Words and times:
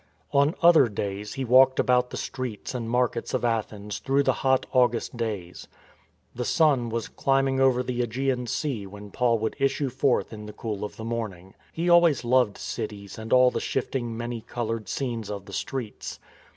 On 0.31 0.55
other 0.63 0.89
days 0.89 1.33
he 1.35 1.45
walked 1.45 1.79
about 1.79 2.09
the 2.09 2.17
streets 2.17 2.73
and 2.73 2.89
mar 2.89 3.07
kets 3.07 3.35
of 3.35 3.45
Athens 3.45 3.99
through 3.99 4.23
the 4.23 4.33
hot 4.41 4.65
August 4.71 5.15
days. 5.15 5.67
The 6.33 6.43
sun 6.43 6.89
was 6.89 7.07
climbing 7.07 7.59
over 7.59 7.83
the 7.83 7.99
^gean 8.07 8.49
Sea 8.49 8.87
when 8.87 9.11
Paul 9.11 9.37
would 9.37 9.55
issue 9.59 9.91
forth 9.91 10.33
in 10.33 10.47
the 10.47 10.53
cool 10.53 10.83
of 10.83 10.97
the 10.97 11.05
morning. 11.05 11.53
He 11.71 11.87
always 11.87 12.25
loved 12.25 12.57
cities 12.57 13.19
and 13.19 13.31
all 13.31 13.51
the 13.51 13.59
shifting 13.61 14.17
many 14.17 14.41
coloured 14.41 14.89
scenes 14.89 15.29
of 15.29 15.45
the 15.45 15.53
streets. 15.53 16.19